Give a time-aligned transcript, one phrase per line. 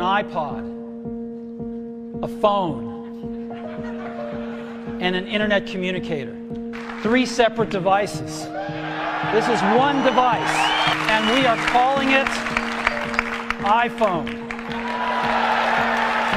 [0.00, 0.62] iPod,
[2.22, 2.98] a phone,
[5.00, 6.36] and an internet communicator.
[7.02, 8.44] Three separate devices.
[9.32, 10.56] This is one device,
[11.10, 12.26] and we are calling it
[13.64, 14.26] iPhone.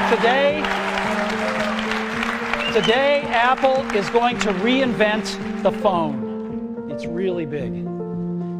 [0.09, 0.61] Today,
[2.73, 6.89] today Apple is going to reinvent the phone.
[6.91, 7.73] It's really big.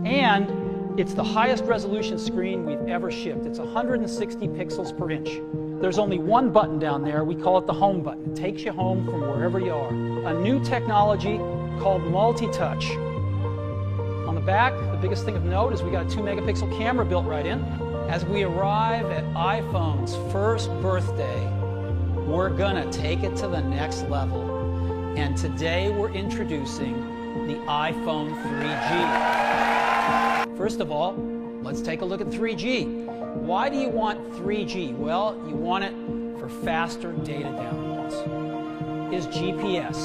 [0.06, 0.50] And
[0.98, 3.46] it's the highest resolution screen we've ever shipped.
[3.46, 5.40] It's 160 pixels per inch.
[5.82, 7.24] There's only one button down there.
[7.24, 8.32] We call it the home button.
[8.32, 9.90] It takes you home from wherever you are.
[10.28, 11.38] A new technology
[11.80, 12.92] called multi-touch.
[14.28, 17.06] On the back, the biggest thing of note is we got a 2 megapixel camera
[17.06, 17.64] built right in.
[18.10, 21.48] As we arrive at iPhone's first birthday,
[22.28, 25.16] we're gonna take it to the next level.
[25.18, 26.96] And today we're introducing
[27.48, 29.81] the iPhone 3G.
[30.72, 31.16] First of all,
[31.64, 32.86] let's take a look at 3G.
[33.42, 34.96] Why do you want 3G?
[34.96, 35.94] Well, you want it
[36.40, 39.14] for faster data downloads.
[39.14, 39.98] Is GPS.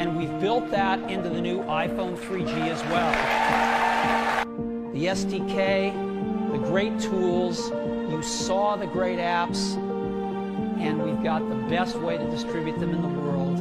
[0.00, 3.12] And we've built that into the new iPhone 3G as well.
[4.94, 7.70] The SDK, the great tools,
[8.10, 9.76] you saw the great apps,
[10.80, 13.60] and we've got the best way to distribute them in the world.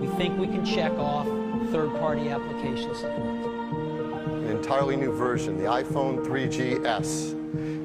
[0.00, 1.26] We think we can check off
[1.70, 3.53] third-party application support.
[4.44, 7.32] An entirely new version, the iPhone 3GS.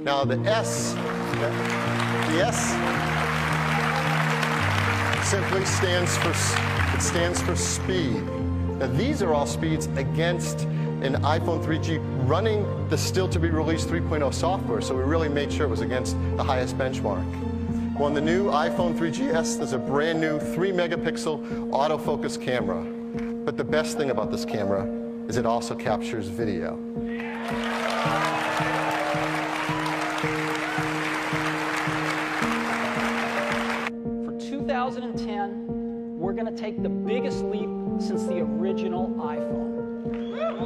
[0.03, 2.59] Now the S, the S
[5.25, 6.31] simply stands for,
[6.93, 8.21] it stands for speed.
[8.77, 10.63] Now these are all speeds against
[11.01, 15.53] an iPhone 3G running the still to be released 3.0 software, so we really made
[15.53, 17.23] sure it was against the highest benchmark.
[17.97, 22.83] Well, in the new iPhone 3GS, there's a brand new 3 megapixel autofocus camera.
[23.45, 26.75] But the best thing about this camera is it also captures video.
[34.25, 37.69] For 2010, we're going to take the biggest leap
[38.01, 39.69] since the original iPhone.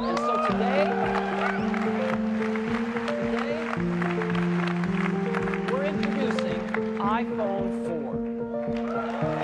[0.08, 0.84] And so today,
[3.20, 3.60] today
[5.70, 6.60] we're introducing
[7.00, 8.14] iPhone 4.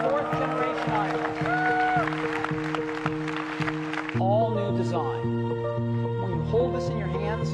[0.08, 1.30] Fourth generation iPhone.
[4.18, 5.52] All design.
[6.22, 7.50] When you hold this in your hands,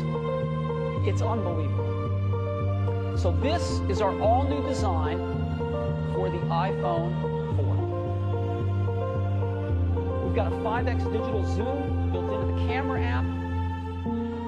[1.09, 3.19] it's unbelievable.
[3.19, 5.19] So this is our all new design
[6.14, 7.10] for the iPhone
[7.56, 10.25] 4.
[10.25, 13.25] We've got a 5x digital zoom built into the camera app.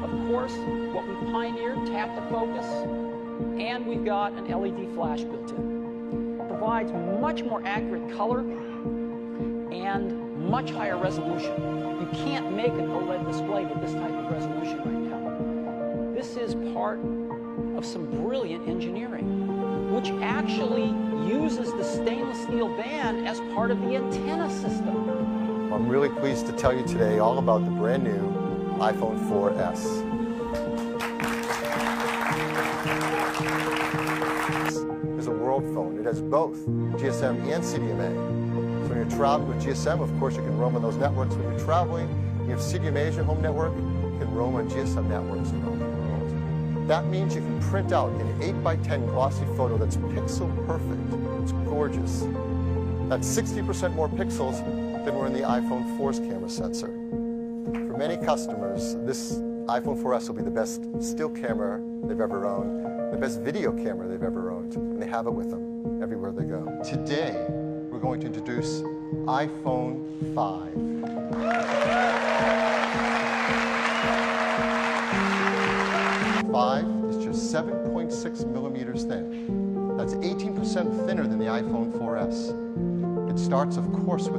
[0.05, 0.55] Of course,
[0.93, 2.67] what we pioneered, tap to focus,
[3.61, 6.39] and we've got an LED flash built in.
[6.41, 8.45] It provides much more accurate color
[9.73, 11.88] and much higher resolution.
[12.01, 16.15] You can't make an OLED display with this type of resolution right now.
[16.15, 17.01] This is part
[17.77, 20.95] of some brilliant engineering, which actually
[21.29, 25.73] uses the stainless steel band as part of the antenna system.
[25.73, 28.21] I'm really pleased to tell you today all about the brand new
[28.79, 30.07] iPhone 4S.
[35.19, 35.99] It's a world phone.
[35.99, 36.59] It has both
[37.01, 38.48] GSM and CDMA.
[38.89, 41.35] When you're traveling with GSM, of course, you can roam on those networks.
[41.35, 42.09] When you're traveling,
[42.45, 45.85] you have CDMA as your home network, you can roam on GSM networks around the
[45.85, 46.89] world.
[46.89, 51.03] That means you can print out an 8 by 10 glossy photo that's pixel perfect.
[51.43, 52.21] It's gorgeous.
[53.11, 54.65] That's 60% more pixels
[55.05, 56.87] than were in the iPhone 4's camera sensor.
[56.87, 59.35] For many customers, this
[59.67, 64.09] iPhone 4S will be the best still camera they've ever owned, the best video camera
[64.09, 66.81] they've ever owned, and they have it with them everywhere they go.
[66.83, 67.47] Today,
[67.99, 68.83] we're going to introduce
[69.27, 70.73] iPhone 5.
[76.53, 79.97] 5 is just 7.6 millimeters thin.
[79.97, 83.33] That's 18% thinner than the iPhone 4S.
[83.33, 84.37] It starts, of course, with